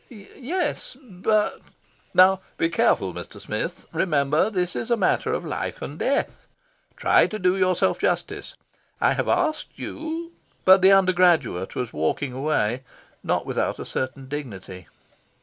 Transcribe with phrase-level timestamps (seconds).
[0.09, 1.59] "Yes, but"
[2.15, 3.39] "Now, be careful, Mr.
[3.39, 3.85] Smith.
[3.93, 6.47] Remember, this is a matter of life and death.
[6.95, 8.55] Try to do yourself justice.
[8.99, 10.31] I have asked you"
[10.65, 12.81] But the undergraduate was walking away,
[13.23, 14.87] not without a certain dignity.